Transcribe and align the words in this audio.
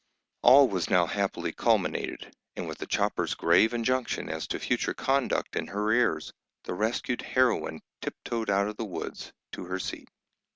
All 0.41 0.67
was 0.67 0.89
now 0.89 1.05
happily 1.05 1.51
culminated, 1.53 2.33
and 2.55 2.67
with 2.67 2.79
the 2.79 2.87
chopper's 2.87 3.35
grave 3.35 3.71
injunction 3.71 4.29
as 4.29 4.47
to 4.47 4.57
future 4.57 4.95
conduct 4.95 5.55
in 5.55 5.67
her 5.67 5.91
ears, 5.91 6.33
the 6.63 6.73
rescued 6.73 7.21
heroine 7.21 7.81
tiptoed 8.01 8.49
out 8.49 8.67
of 8.67 8.77
the 8.77 8.83
woods, 8.85 9.31
to 9.51 9.65
her 9.65 9.77
seat. 9.77 10.09